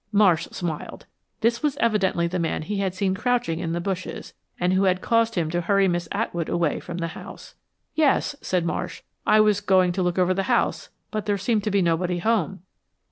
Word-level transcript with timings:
Marsh 0.11 0.47
smiled. 0.51 1.05
This 1.41 1.61
was 1.61 1.77
evidently 1.77 2.25
the 2.25 2.39
man 2.39 2.63
he 2.63 2.77
had 2.77 2.95
seen 2.95 3.13
crouching 3.13 3.59
in 3.59 3.73
the 3.73 3.79
bushes, 3.79 4.33
and 4.59 4.73
who 4.73 4.85
had 4.85 4.99
caused 4.99 5.35
him 5.35 5.51
to 5.51 5.61
hurry 5.61 5.87
Miss 5.87 6.07
Atwood 6.11 6.49
away 6.49 6.79
from 6.79 6.97
the 6.97 7.09
house. 7.09 7.53
"Yes," 7.93 8.35
said 8.41 8.65
Marsh, 8.65 9.03
"I 9.27 9.39
was 9.39 9.61
going 9.61 9.91
to 9.91 10.01
look 10.01 10.17
over 10.17 10.33
the 10.33 10.41
house, 10.49 10.89
but 11.11 11.27
there 11.27 11.37
seemed 11.37 11.63
to 11.65 11.69
be 11.69 11.83
nobody 11.83 12.17
home." 12.17 12.63